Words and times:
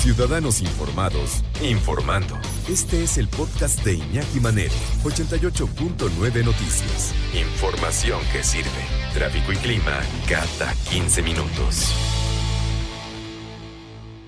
Ciudadanos 0.00 0.62
informados, 0.62 1.44
informando. 1.62 2.34
Este 2.70 3.04
es 3.04 3.18
el 3.18 3.28
podcast 3.28 3.84
de 3.84 3.96
Iñaki 3.96 4.40
Manero, 4.40 4.72
88.9 5.04 6.42
Noticias. 6.42 7.14
Información 7.34 8.18
que 8.32 8.42
sirve. 8.42 8.70
Tráfico 9.12 9.52
y 9.52 9.56
clima 9.56 10.00
cada 10.26 10.72
15 10.88 11.20
minutos. 11.20 11.94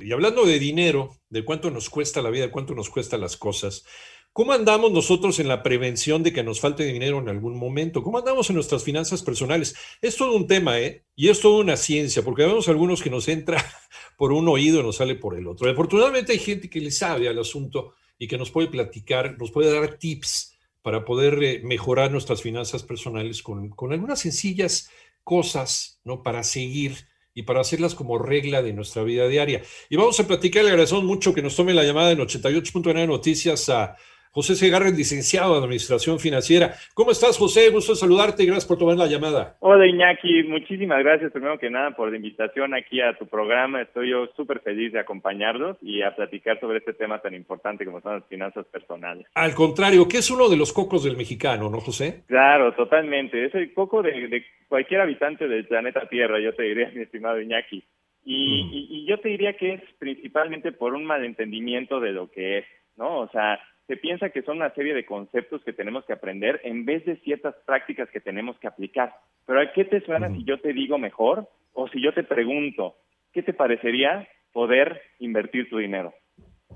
Y 0.03 0.13
hablando 0.13 0.45
de 0.45 0.59
dinero, 0.59 1.17
de 1.31 1.43
cuánto 1.43 1.71
nos 1.71 1.89
cuesta 1.89 2.21
la 2.21 2.29
vida, 2.29 2.51
cuánto 2.51 2.75
nos 2.75 2.91
cuesta 2.91 3.17
las 3.17 3.39
cosas, 3.39 3.87
¿cómo 4.33 4.53
andamos 4.53 4.93
nosotros 4.93 5.39
en 5.39 5.49
la 5.49 5.63
prevención 5.63 6.23
de 6.23 6.33
que 6.33 6.43
nos 6.43 6.61
falte 6.61 6.85
dinero 6.85 7.19
en 7.19 7.29
algún 7.29 7.57
momento? 7.59 8.03
¿Cómo 8.03 8.19
andamos 8.19 8.49
en 8.51 8.57
nuestras 8.57 8.83
finanzas 8.83 9.23
personales? 9.23 9.75
Es 10.01 10.17
todo 10.17 10.37
un 10.37 10.47
tema, 10.47 10.79
¿eh? 10.79 11.05
Y 11.15 11.29
es 11.29 11.41
toda 11.41 11.61
una 11.61 11.77
ciencia, 11.77 12.23
porque 12.23 12.45
vemos 12.45 12.69
algunos 12.69 13.03
que 13.03 13.11
nos 13.11 13.29
entra 13.29 13.65
por 14.17 14.33
un 14.33 14.49
oído 14.49 14.81
y 14.81 14.83
nos 14.83 14.97
sale 14.97 15.15
por 15.17 15.37
el 15.39 15.47
otro. 15.47 15.71
Afortunadamente 15.71 16.33
hay 16.33 16.39
gente 16.39 16.71
que 16.71 16.81
le 16.81 16.91
sabe 16.91 17.29
al 17.29 17.39
asunto 17.39 17.95
y 18.19 18.29
que 18.29 18.39
nos 18.39 18.51
puede 18.51 18.69
platicar, 18.69 19.37
nos 19.39 19.51
puede 19.51 19.73
dar 19.73 19.99
tips 19.99 20.57
para 20.83 21.05
poder 21.05 21.43
eh, 21.43 21.61
mejorar 21.65 22.11
nuestras 22.11 22.43
finanzas 22.43 22.83
personales 22.83 23.43
con, 23.43 23.73
algunas 23.93 24.21
sencillas 24.21 24.91
cosas, 25.23 26.01
¿no? 26.05 26.23
Para 26.23 26.43
seguir 26.43 27.07
y 27.35 27.45
para 27.45 27.61
hacerlas 27.61 27.95
como 27.95 28.19
regla 28.19 28.63
de 28.63 28.73
nuestra 28.73 29.03
vida 29.05 29.27
diaria. 29.27 29.63
Y 29.89 29.97
vamos 29.97 30.19
a 30.21 30.27
platicar, 30.27 30.65
le 30.65 30.71
agradecemos 30.71 31.05
mucho 31.05 31.33
que 31.33 31.43
nos 31.43 31.57
tome 31.57 31.73
la 31.73 31.85
llamada 31.85 32.11
en 32.11 32.19
88.9 32.19 33.07
Noticias 33.07 33.69
a 33.69 33.97
José 34.35 34.55
Segarra, 34.55 34.89
licenciado 34.89 35.57
en 35.59 35.63
Administración 35.65 36.19
Financiera. 36.19 36.73
¿Cómo 36.95 37.11
estás, 37.11 37.37
José? 37.37 37.69
Gusto 37.71 37.95
saludarte 37.95 38.43
y 38.43 38.47
gracias 38.47 38.65
por 38.67 38.79
tomar 38.79 38.97
la 38.97 39.07
llamada. 39.07 39.57
Hola, 39.61 39.87
Iñaki. 39.87 40.45
Muchísimas 40.45 41.01
gracias, 41.05 41.31
primero 41.33 41.59
que 41.59 41.69
nada, 41.69 41.91
por 41.91 42.11
la 42.11 42.17
invitación 42.17 42.73
aquí 42.73 43.03
a 43.03 43.13
tu 43.19 43.27
programa. 43.27 43.83
Estoy 43.83 44.11
yo 44.11 44.27
súper 44.35 44.61
feliz 44.61 44.91
de 44.93 45.01
acompañarlos 45.01 45.77
y 45.83 46.01
a 46.01 46.17
platicar 46.17 46.59
sobre 46.61 46.79
este 46.79 46.95
tema 46.95 47.21
tan 47.21 47.35
importante 47.35 47.85
como 47.85 48.01
son 48.01 48.15
las 48.15 48.27
finanzas 48.27 48.65
personales. 48.67 49.27
Al 49.35 49.55
contrario, 49.55 50.09
que 50.09 50.17
es 50.19 50.31
uno 50.31 50.49
de 50.49 50.57
los 50.57 50.73
cocos 50.73 51.05
del 51.05 51.19
mexicano, 51.19 51.69
¿no, 51.69 51.81
José? 51.81 52.25
Claro, 52.27 52.73
totalmente. 52.75 53.45
Es 53.45 53.55
el 53.55 53.75
coco 53.75 54.03
de, 54.03 54.29
de 54.29 54.45
cualquier 54.67 55.03
habitante 55.03 55.47
del 55.47 55.67
planeta 55.67 56.09
Tierra, 56.09 56.41
yo 56.41 56.55
te 56.55 56.63
diría, 56.63 56.91
mi 56.95 57.03
estimado 57.03 57.39
Iñaki. 57.39 57.85
Y, 58.25 58.63
Mm. 58.65 58.71
y, 58.73 58.87
y 58.91 59.07
yo 59.07 59.19
te 59.19 59.29
diría 59.29 59.57
que 59.59 59.75
es 59.75 59.83
principalmente 59.99 60.73
por 60.73 60.95
un 60.95 61.05
malentendimiento 61.05 62.01
de 62.01 62.13
lo 62.13 62.31
que 62.31 62.59
es, 62.59 62.65
¿no? 62.97 63.19
O 63.19 63.29
sea, 63.31 63.59
se 63.87 63.97
piensa 63.97 64.31
que 64.31 64.43
son 64.43 64.59
una 64.59 64.71
serie 64.75 64.95
de 64.95 65.05
conceptos 65.05 65.63
que 65.65 65.73
tenemos 65.73 66.05
que 66.05 66.13
aprender 66.13 66.61
en 66.65 66.85
vez 66.85 67.05
de 67.05 67.17
ciertas 67.17 67.55
prácticas 67.67 68.09
que 68.11 68.21
tenemos 68.21 68.59
que 68.59 68.69
aplicar. 68.69 69.15
Pero 69.47 69.61
¿a 69.61 69.73
qué 69.73 69.85
te 69.85 70.01
suena 70.01 70.29
si 70.29 70.45
yo 70.45 70.61
te 70.61 70.73
digo 70.73 70.99
mejor 70.99 71.49
o 71.73 71.89
si 71.89 72.01
yo 72.01 72.13
te 72.15 72.23
pregunto, 72.23 72.97
¿qué 73.33 73.43
te 73.43 73.53
parecería 73.53 74.29
poder 74.53 75.03
invertir 75.19 75.69
tu 75.69 75.79
dinero? 75.79 76.15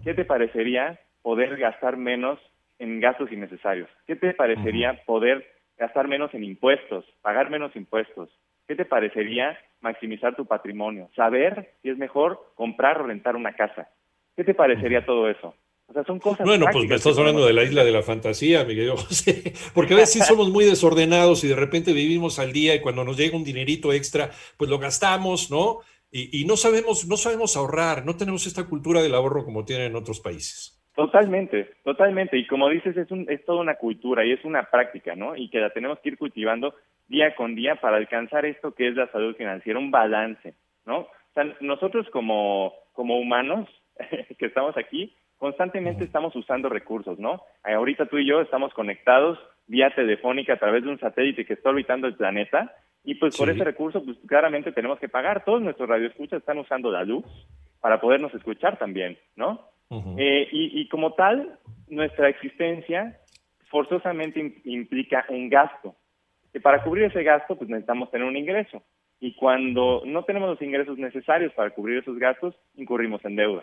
¿Qué 0.03 0.15
te 0.15 0.25
parecería 0.25 1.01
poder 1.23 1.57
gastar 1.57 1.97
menos 1.97 2.39
en 2.79 3.01
gastos 3.01 3.31
innecesarios? 3.33 3.89
¿Qué 4.07 4.17
te 4.17 4.35
parecería 4.35 5.03
poder 5.05 5.47
gastar 5.79 6.09
menos 6.09 6.33
en 6.35 6.45
impuestos, 6.45 7.05
pagar 7.23 7.51
menos 7.51 7.75
impuestos? 7.77 8.31
¿Qué 8.67 8.75
te 8.75 8.85
parecería 8.85 9.59
maximizar 9.81 10.35
tu 10.35 10.47
patrimonio? 10.47 11.09
Saber 11.15 11.75
si 11.83 11.91
es 11.91 11.99
mejor 11.99 12.41
comprar 12.55 13.01
o 13.01 13.07
rentar 13.07 13.37
una 13.37 13.53
casa. 13.53 13.89
¿Qué 14.37 14.45
te 14.45 14.55
parecería 14.55 15.07
todo 15.07 15.31
eso? 15.31 15.55
O 15.89 15.93
sea, 15.93 16.05
son 16.05 16.19
cosas 16.19 16.47
Bueno, 16.47 16.67
pues 16.73 16.89
me 16.89 16.97
estás 16.97 17.17
hablando 17.19 17.47
de 17.47 17.53
la 17.53 17.63
isla 17.63 17.85
de 17.85 17.93
la 17.93 18.03
fantasía, 18.03 18.65
mi 18.65 18.75
querido 18.75 18.97
José, 18.97 19.53
porque 19.75 19.95
a 19.95 19.99
veces 19.99 20.13
sí 20.15 20.21
somos 20.29 20.51
muy 20.51 20.65
desordenados 20.65 21.45
y 21.45 21.49
de 21.49 21.57
repente 21.57 21.93
vivimos 21.93 22.39
al 22.39 22.53
día 22.53 22.75
y 22.75 22.81
cuando 22.81 23.05
nos 23.05 23.17
llega 23.17 23.37
un 23.37 23.45
dinerito 23.45 23.93
extra, 23.93 24.31
pues 24.57 24.71
lo 24.71 24.79
gastamos, 24.79 25.51
¿no? 25.51 25.79
Y, 26.11 26.41
y 26.41 26.45
no 26.45 26.57
sabemos, 26.57 27.07
no 27.07 27.17
sabemos 27.17 27.57
ahorrar, 27.57 28.05
no 28.05 28.17
tenemos 28.17 28.47
esta 28.47 28.65
cultura 28.65 29.03
del 29.03 29.15
ahorro 29.15 29.45
como 29.45 29.65
tienen 29.65 29.87
en 29.87 29.97
otros 29.97 30.21
países. 30.21 30.77
Totalmente, 30.97 31.75
totalmente. 31.85 32.39
Y 32.39 32.47
como 32.47 32.71
dices, 32.71 32.97
es, 32.97 33.11
un, 33.11 33.27
es 33.29 33.45
toda 33.45 33.61
una 33.61 33.75
cultura 33.75 34.25
y 34.25 34.33
es 34.33 34.43
una 34.47 34.63
práctica, 34.65 35.15
¿no? 35.15 35.37
Y 35.37 35.51
que 35.51 35.61
la 35.61 35.69
tenemos 35.69 35.99
que 36.01 36.09
ir 36.09 36.17
cultivando 36.17 36.75
día 37.07 37.35
con 37.35 37.55
día 37.55 37.77
para 37.77 37.99
alcanzar 37.99 38.47
esto 38.47 38.73
que 38.73 38.89
es 38.89 38.97
la 38.97 39.07
salud 39.13 39.37
financiera, 39.37 39.79
un 39.79 39.91
balance, 39.91 40.55
¿no? 40.87 41.01
O 41.01 41.09
sea, 41.35 41.45
nosotros 41.61 42.09
como, 42.11 42.73
como 42.95 43.21
humanos 43.21 43.69
que 44.39 44.47
estamos 44.47 44.75
aquí, 44.79 45.15
constantemente 45.39 46.05
estamos 46.05 46.35
usando 46.37 46.69
recursos, 46.69 47.19
¿no? 47.19 47.43
Ahorita 47.65 48.07
tú 48.07 48.19
y 48.19 48.27
yo 48.27 48.41
estamos 48.41 48.73
conectados 48.75 49.39
vía 49.67 49.91
telefónica 49.95 50.55
a 50.55 50.59
través 50.59 50.85
de 50.85 50.91
un 50.91 50.99
satélite 50.99 51.45
que 51.45 51.55
está 51.55 51.71
orbitando 51.71 52.07
el 52.07 52.15
planeta 52.15 52.73
y 53.05 53.17
pues 53.17 53.37
por 53.37 53.49
ese 53.51 53.65
recurso 53.65 54.05
pues 54.05 54.17
claramente 54.27 54.73
tenemos 54.73 54.99
que 54.99 55.09
pagar. 55.09 55.45
Todos 55.45 55.61
nuestros 55.63 55.89
radioescuchas 55.89 56.41
están 56.41 56.59
usando 56.59 56.91
la 56.91 57.05
luz 57.05 57.25
para 57.81 58.01
podernos 58.01 58.33
escuchar 58.35 58.79
también, 58.79 59.19
¿no? 59.37 59.69
Eh, 60.19 60.49
y, 60.51 60.81
y 60.81 60.89
como 60.89 61.13
tal, 61.15 61.59
nuestra 61.89 62.29
existencia 62.29 63.19
forzosamente 63.69 64.41
im- 64.41 64.61
implica 64.65 65.25
un 65.29 65.49
gasto. 65.49 65.95
Que 66.53 66.61
para 66.61 66.83
cubrir 66.83 67.05
ese 67.05 67.23
gasto, 67.23 67.57
pues 67.57 67.69
necesitamos 67.69 68.11
tener 68.11 68.27
un 68.27 68.37
ingreso. 68.37 68.83
Y 69.21 69.35
cuando 69.35 70.03
no 70.05 70.25
tenemos 70.25 70.49
los 70.49 70.63
ingresos 70.63 70.99
necesarios 70.99 71.53
para 71.53 71.71
cubrir 71.71 71.99
esos 71.99 72.19
gastos, 72.19 72.55
incurrimos 72.77 73.25
en 73.25 73.37
deuda. 73.37 73.63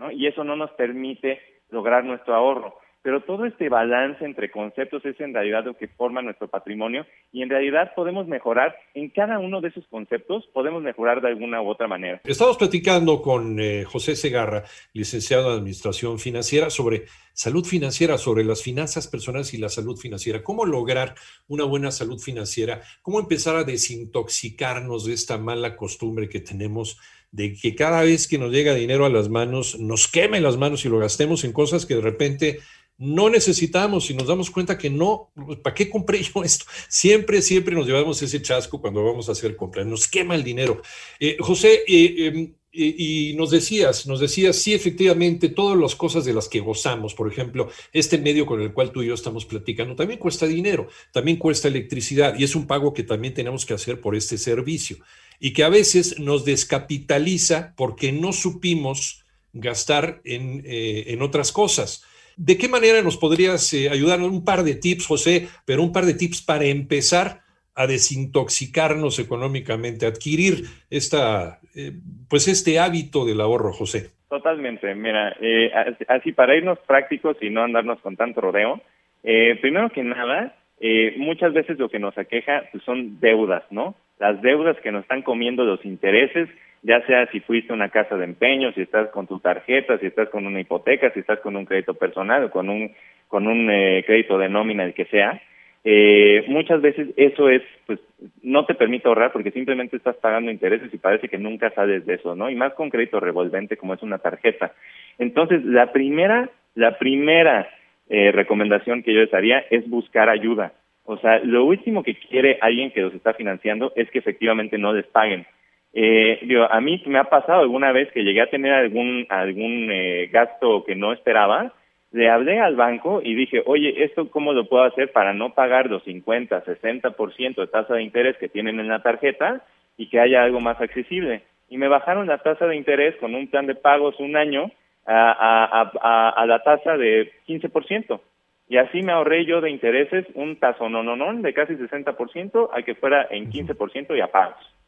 ¿No? 0.00 0.10
Y 0.10 0.26
eso 0.26 0.42
no 0.42 0.56
nos 0.56 0.70
permite 0.72 1.38
lograr 1.70 2.04
nuestro 2.04 2.34
ahorro. 2.34 2.74
Pero 3.02 3.22
todo 3.22 3.46
este 3.46 3.70
balance 3.70 4.22
entre 4.22 4.50
conceptos 4.50 5.02
es 5.06 5.18
en 5.20 5.32
realidad 5.32 5.64
lo 5.64 5.74
que 5.74 5.88
forma 5.88 6.20
nuestro 6.20 6.48
patrimonio 6.48 7.06
y 7.32 7.42
en 7.42 7.48
realidad 7.48 7.92
podemos 7.94 8.26
mejorar 8.26 8.76
en 8.92 9.08
cada 9.08 9.38
uno 9.38 9.62
de 9.62 9.68
esos 9.68 9.86
conceptos, 9.88 10.46
podemos 10.52 10.82
mejorar 10.82 11.22
de 11.22 11.28
alguna 11.28 11.62
u 11.62 11.68
otra 11.70 11.88
manera. 11.88 12.20
Estamos 12.24 12.58
platicando 12.58 13.22
con 13.22 13.58
eh, 13.58 13.84
José 13.84 14.16
Segarra, 14.16 14.64
licenciado 14.92 15.48
en 15.48 15.58
Administración 15.60 16.18
Financiera, 16.18 16.68
sobre 16.68 17.04
salud 17.40 17.64
financiera, 17.64 18.18
sobre 18.18 18.44
las 18.44 18.62
finanzas 18.62 19.08
personales 19.08 19.54
y 19.54 19.56
la 19.56 19.70
salud 19.70 19.96
financiera. 19.96 20.42
¿Cómo 20.42 20.66
lograr 20.66 21.14
una 21.48 21.64
buena 21.64 21.90
salud 21.90 22.20
financiera? 22.20 22.82
¿Cómo 23.00 23.18
empezar 23.18 23.56
a 23.56 23.64
desintoxicarnos 23.64 25.06
de 25.06 25.14
esta 25.14 25.38
mala 25.38 25.74
costumbre 25.74 26.28
que 26.28 26.40
tenemos 26.40 26.98
de 27.30 27.54
que 27.54 27.74
cada 27.74 28.02
vez 28.02 28.28
que 28.28 28.36
nos 28.36 28.52
llega 28.52 28.74
dinero 28.74 29.06
a 29.06 29.08
las 29.08 29.30
manos, 29.30 29.80
nos 29.80 30.06
queme 30.06 30.42
las 30.42 30.58
manos 30.58 30.84
y 30.84 30.90
lo 30.90 30.98
gastemos 30.98 31.42
en 31.44 31.54
cosas 31.54 31.86
que 31.86 31.94
de 31.94 32.02
repente 32.02 32.60
no 32.98 33.30
necesitamos 33.30 34.10
y 34.10 34.14
nos 34.14 34.26
damos 34.26 34.50
cuenta 34.50 34.76
que 34.76 34.90
no, 34.90 35.32
¿para 35.62 35.72
qué 35.72 35.88
compré 35.88 36.22
yo 36.22 36.44
esto? 36.44 36.66
Siempre, 36.90 37.40
siempre 37.40 37.74
nos 37.74 37.86
llevamos 37.86 38.20
ese 38.20 38.42
chasco 38.42 38.82
cuando 38.82 39.02
vamos 39.02 39.30
a 39.30 39.32
hacer 39.32 39.56
compras, 39.56 39.86
nos 39.86 40.06
quema 40.08 40.34
el 40.34 40.44
dinero. 40.44 40.82
Eh, 41.18 41.38
José, 41.40 41.84
eh, 41.88 42.14
eh, 42.18 42.52
y, 42.72 43.34
nos 43.34 43.50
decías, 43.50 44.06
nos 44.06 44.20
decías, 44.20 44.56
sí, 44.56 44.74
efectivamente, 44.74 45.48
todas 45.48 45.76
las 45.78 45.96
cosas 45.96 46.24
de 46.24 46.32
las 46.32 46.48
que 46.48 46.60
gozamos, 46.60 47.14
por 47.14 47.30
ejemplo, 47.30 47.68
este 47.92 48.18
medio 48.18 48.46
con 48.46 48.60
el 48.60 48.72
cual 48.72 48.92
tú 48.92 49.02
y 49.02 49.08
yo 49.08 49.14
estamos 49.14 49.44
platicando, 49.44 49.96
también 49.96 50.20
cuesta 50.20 50.46
dinero, 50.46 50.88
también 51.12 51.36
cuesta 51.36 51.68
electricidad 51.68 52.38
y 52.38 52.44
es 52.44 52.54
un 52.54 52.66
pago 52.66 52.94
que 52.94 53.02
también 53.02 53.34
tenemos 53.34 53.66
que 53.66 53.74
hacer 53.74 54.00
por 54.00 54.14
este 54.14 54.38
servicio 54.38 54.98
y 55.40 55.52
que 55.52 55.64
a 55.64 55.68
veces 55.68 56.20
nos 56.20 56.44
descapitaliza 56.44 57.74
porque 57.76 58.12
no 58.12 58.32
supimos 58.32 59.24
gastar 59.52 60.20
en, 60.24 60.62
eh, 60.64 61.04
en 61.08 61.22
otras 61.22 61.50
cosas. 61.50 62.04
¿De 62.36 62.56
qué 62.56 62.68
manera 62.68 63.02
nos 63.02 63.16
podrías 63.16 63.72
eh, 63.72 63.90
ayudar? 63.90 64.20
Un 64.22 64.44
par 64.44 64.62
de 64.62 64.74
tips, 64.74 65.06
José, 65.06 65.48
pero 65.64 65.82
un 65.82 65.92
par 65.92 66.06
de 66.06 66.14
tips 66.14 66.42
para 66.42 66.66
empezar 66.66 67.42
a 67.80 67.86
desintoxicarnos 67.86 69.18
económicamente, 69.18 70.06
adquirir 70.06 70.64
esta, 70.90 71.58
eh, 71.74 71.92
pues 72.28 72.48
este 72.48 72.78
hábito 72.78 73.24
del 73.24 73.40
ahorro, 73.40 73.72
José. 73.72 74.10
Totalmente, 74.28 74.94
mira, 74.94 75.34
eh, 75.40 75.72
así- 76.08 76.32
para 76.32 76.54
irnos 76.56 76.78
prácticos 76.86 77.36
y 77.40 77.50
no 77.50 77.62
andarnos 77.62 77.98
con 78.00 78.16
tanto 78.16 78.40
rodeo, 78.40 78.80
eh, 79.24 79.58
primero 79.60 79.90
que 79.90 80.02
nada, 80.04 80.54
eh, 80.80 81.14
muchas 81.16 81.52
veces 81.52 81.78
lo 81.78 81.88
que 81.88 81.98
nos 81.98 82.16
aqueja 82.16 82.64
pues, 82.70 82.82
son 82.84 83.18
deudas, 83.20 83.64
¿no? 83.70 83.94
Las 84.18 84.40
deudas 84.40 84.76
que 84.82 84.92
nos 84.92 85.02
están 85.02 85.22
comiendo 85.22 85.64
los 85.64 85.84
intereses, 85.84 86.48
ya 86.82 87.04
sea 87.06 87.26
si 87.32 87.40
fuiste 87.40 87.72
a 87.72 87.76
una 87.76 87.88
casa 87.90 88.16
de 88.16 88.24
empeño, 88.24 88.72
si 88.72 88.82
estás 88.82 89.08
con 89.10 89.26
tu 89.26 89.40
tarjeta, 89.40 89.98
si 89.98 90.06
estás 90.06 90.28
con 90.30 90.46
una 90.46 90.60
hipoteca, 90.60 91.10
si 91.12 91.20
estás 91.20 91.40
con 91.40 91.56
un 91.56 91.66
crédito 91.66 91.94
personal 91.94 92.50
con 92.50 92.68
un, 92.70 92.92
con 93.28 93.46
un 93.46 93.68
eh, 93.70 94.02
crédito 94.06 94.38
de 94.38 94.48
nómina, 94.48 94.84
el 94.84 94.94
que 94.94 95.06
sea. 95.06 95.42
Eh, 95.82 96.44
muchas 96.48 96.82
veces 96.82 97.08
eso 97.16 97.48
es, 97.48 97.62
pues, 97.86 97.98
no 98.42 98.66
te 98.66 98.74
permite 98.74 99.08
ahorrar 99.08 99.32
porque 99.32 99.50
simplemente 99.50 99.96
estás 99.96 100.16
pagando 100.16 100.50
intereses 100.50 100.92
y 100.92 100.98
parece 100.98 101.28
que 101.28 101.38
nunca 101.38 101.70
sales 101.70 102.04
de 102.04 102.14
eso, 102.14 102.36
¿no? 102.36 102.50
Y 102.50 102.54
más 102.54 102.74
con 102.74 102.90
crédito 102.90 103.18
revolvente 103.18 103.76
como 103.76 103.94
es 103.94 104.02
una 104.02 104.18
tarjeta. 104.18 104.72
Entonces, 105.18 105.64
la 105.64 105.92
primera, 105.92 106.50
la 106.74 106.98
primera 106.98 107.68
eh, 108.08 108.30
recomendación 108.32 109.02
que 109.02 109.14
yo 109.14 109.20
les 109.20 109.32
haría 109.32 109.64
es 109.70 109.88
buscar 109.88 110.28
ayuda. 110.28 110.72
O 111.04 111.16
sea, 111.18 111.38
lo 111.38 111.64
último 111.64 112.02
que 112.02 112.14
quiere 112.14 112.58
alguien 112.60 112.90
que 112.90 113.00
los 113.00 113.14
está 113.14 113.32
financiando 113.32 113.92
es 113.96 114.10
que 114.10 114.18
efectivamente 114.18 114.76
no 114.78 114.92
les 114.92 115.06
paguen. 115.06 115.46
Eh, 115.92 116.38
digo, 116.42 116.70
a 116.70 116.80
mí 116.80 117.02
me 117.06 117.18
ha 117.18 117.24
pasado 117.24 117.62
alguna 117.62 117.90
vez 117.90 118.12
que 118.12 118.22
llegué 118.22 118.42
a 118.42 118.50
tener 118.50 118.72
algún, 118.72 119.26
algún 119.28 119.88
eh, 119.90 120.28
gasto 120.30 120.84
que 120.84 120.94
no 120.94 121.12
esperaba 121.12 121.72
le 122.12 122.28
hablé 122.28 122.58
al 122.58 122.76
banco 122.76 123.20
y 123.22 123.34
dije, 123.34 123.62
oye, 123.66 124.04
¿esto 124.04 124.30
cómo 124.30 124.52
lo 124.52 124.68
puedo 124.68 124.84
hacer 124.84 125.12
para 125.12 125.32
no 125.32 125.54
pagar 125.54 125.88
los 125.88 126.02
50, 126.04 126.64
60% 126.64 127.54
de 127.54 127.66
tasa 127.68 127.94
de 127.94 128.02
interés 128.02 128.36
que 128.38 128.48
tienen 128.48 128.80
en 128.80 128.88
la 128.88 129.02
tarjeta 129.02 129.62
y 129.96 130.08
que 130.08 130.18
haya 130.18 130.42
algo 130.42 130.60
más 130.60 130.80
accesible? 130.80 131.42
Y 131.68 131.78
me 131.78 131.88
bajaron 131.88 132.26
la 132.26 132.38
tasa 132.38 132.66
de 132.66 132.76
interés 132.76 133.14
con 133.16 133.34
un 133.34 133.46
plan 133.46 133.66
de 133.66 133.76
pagos 133.76 134.18
un 134.18 134.36
año 134.36 134.70
a, 135.06 135.82
a, 136.02 136.28
a, 136.30 136.46
la 136.46 136.62
tasa 136.62 136.96
de 136.96 137.32
15%. 137.46 138.20
Y 138.68 138.76
así 138.76 139.02
me 139.02 139.12
ahorré 139.12 139.44
yo 139.44 139.60
de 139.60 139.70
intereses 139.70 140.26
un 140.34 140.58
no 140.60 141.34
de 141.42 141.54
casi 141.54 141.74
60% 141.74 142.70
a 142.72 142.82
que 142.82 142.94
fuera 142.94 143.26
en 143.30 143.50
15% 143.50 144.16
y 144.16 144.20
a 144.20 144.28
pagos. 144.28 144.79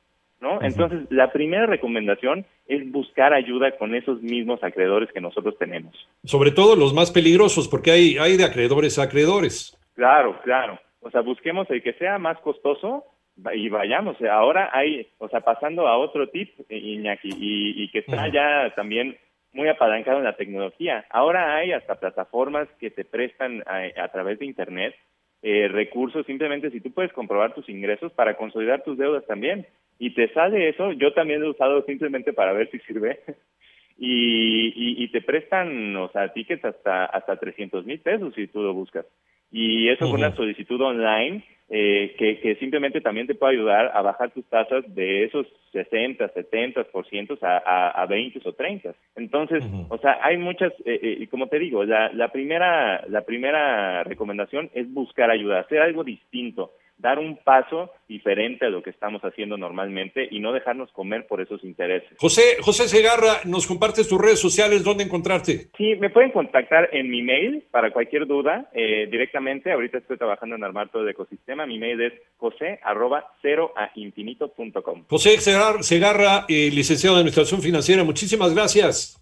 ¿No? 0.42 0.60
Entonces, 0.60 1.06
la 1.10 1.32
primera 1.32 1.66
recomendación 1.66 2.44
es 2.66 2.90
buscar 2.90 3.32
ayuda 3.32 3.78
con 3.78 3.94
esos 3.94 4.20
mismos 4.20 4.62
acreedores 4.62 5.10
que 5.12 5.20
nosotros 5.20 5.56
tenemos. 5.56 5.94
Sobre 6.24 6.50
todo 6.50 6.76
los 6.76 6.92
más 6.92 7.12
peligrosos, 7.12 7.68
porque 7.68 7.92
hay, 7.92 8.18
hay 8.18 8.36
de 8.36 8.44
acreedores 8.44 8.98
a 8.98 9.04
acreedores. 9.04 9.78
Claro, 9.94 10.38
claro. 10.42 10.78
O 11.00 11.10
sea, 11.10 11.20
busquemos 11.20 11.70
el 11.70 11.82
que 11.82 11.92
sea 11.94 12.18
más 12.18 12.38
costoso 12.40 13.04
y 13.54 13.68
vayamos. 13.68 14.16
Ahora 14.22 14.70
hay, 14.72 15.08
o 15.18 15.28
sea, 15.28 15.40
pasando 15.40 15.86
a 15.86 15.96
otro 15.96 16.28
tip, 16.28 16.50
eh, 16.68 16.76
Iñaki, 16.76 17.30
y, 17.32 17.88
que 17.90 18.00
está 18.00 18.28
ya 18.28 18.72
también 18.74 19.16
muy 19.52 19.68
apalancado 19.68 20.18
en 20.18 20.24
la 20.24 20.36
tecnología. 20.36 21.04
Ahora 21.10 21.56
hay 21.56 21.72
hasta 21.72 21.96
plataformas 21.96 22.68
que 22.80 22.90
te 22.90 23.04
prestan 23.04 23.62
a, 23.66 24.08
través 24.08 24.38
de 24.38 24.46
Internet 24.46 24.94
eh, 25.42 25.68
recursos, 25.68 26.24
simplemente 26.26 26.70
si 26.70 26.80
tú 26.80 26.92
puedes 26.92 27.12
comprobar 27.12 27.54
tus 27.54 27.68
ingresos 27.68 28.12
para 28.12 28.36
consolidar 28.36 28.84
tus 28.84 28.96
deudas 28.96 29.26
también 29.26 29.66
y 29.98 30.14
te 30.14 30.32
sale 30.32 30.68
eso, 30.68 30.92
yo 30.92 31.12
también 31.14 31.40
lo 31.40 31.48
he 31.48 31.50
usado 31.50 31.84
simplemente 31.84 32.32
para 32.32 32.52
ver 32.52 32.70
si 32.70 32.78
sirve. 32.80 33.20
Y, 34.04 35.04
y, 35.04 35.08
te 35.12 35.20
prestan, 35.20 35.94
o 35.94 36.08
sea, 36.08 36.32
tickets 36.32 36.64
hasta 36.64 37.04
hasta 37.04 37.36
300 37.36 37.84
mil 37.84 38.00
pesos 38.00 38.34
si 38.34 38.48
tú 38.48 38.60
lo 38.60 38.74
buscas. 38.74 39.06
Y 39.52 39.88
eso 39.90 40.06
con 40.10 40.20
una 40.20 40.34
solicitud 40.34 40.80
online 40.80 41.44
eh, 41.74 42.14
que, 42.18 42.38
que 42.40 42.56
simplemente 42.56 43.00
también 43.00 43.26
te 43.26 43.34
puede 43.34 43.54
ayudar 43.54 43.92
a 43.94 44.02
bajar 44.02 44.30
tus 44.30 44.44
tasas 44.46 44.84
de 44.94 45.24
esos 45.24 45.46
60, 45.72 46.34
70% 46.34 47.38
a, 47.40 47.56
a, 47.64 48.02
a 48.02 48.06
20 48.06 48.40
o 48.44 48.52
30. 48.52 48.94
Entonces, 49.16 49.64
o 49.88 49.96
sea, 49.96 50.18
hay 50.22 50.36
muchas, 50.36 50.72
eh, 50.84 51.00
eh, 51.02 51.16
y 51.20 51.26
como 51.28 51.46
te 51.46 51.58
digo, 51.58 51.84
la, 51.84 52.12
la, 52.12 52.28
primera, 52.28 53.06
la 53.08 53.22
primera 53.22 54.04
recomendación 54.04 54.70
es 54.74 54.92
buscar 54.92 55.30
ayuda, 55.30 55.60
hacer 55.60 55.80
algo 55.80 56.04
distinto 56.04 56.72
dar 57.02 57.18
un 57.18 57.36
paso 57.36 57.90
diferente 58.08 58.66
a 58.66 58.70
lo 58.70 58.82
que 58.82 58.90
estamos 58.90 59.22
haciendo 59.22 59.56
normalmente 59.56 60.28
y 60.30 60.38
no 60.38 60.52
dejarnos 60.52 60.92
comer 60.92 61.26
por 61.26 61.40
esos 61.40 61.64
intereses. 61.64 62.16
José, 62.18 62.58
José 62.60 62.88
Segarra, 62.88 63.40
nos 63.44 63.66
compartes 63.66 64.08
tus 64.08 64.20
redes 64.20 64.38
sociales, 64.38 64.84
¿dónde 64.84 65.02
encontrarte? 65.02 65.68
Sí, 65.76 65.96
me 65.96 66.10
pueden 66.10 66.30
contactar 66.30 66.88
en 66.92 67.10
mi 67.10 67.22
mail 67.22 67.64
para 67.70 67.90
cualquier 67.90 68.26
duda 68.26 68.70
eh, 68.72 69.08
directamente. 69.10 69.72
Ahorita 69.72 69.98
estoy 69.98 70.16
trabajando 70.16 70.54
en 70.54 70.62
armar 70.62 70.90
todo 70.90 71.02
el 71.02 71.08
ecosistema. 71.08 71.66
Mi 71.66 71.78
mail 71.78 72.00
es 72.00 72.12
josé 72.36 72.78
arroba 72.84 73.26
cero 73.42 73.72
a 73.76 73.90
infinito 73.96 74.52
punto 74.52 74.82
com. 74.82 75.04
José 75.08 75.38
Segarra, 75.40 76.46
eh, 76.48 76.70
licenciado 76.72 77.16
de 77.16 77.22
Administración 77.22 77.60
Financiera, 77.60 78.04
muchísimas 78.04 78.54
gracias. 78.54 79.18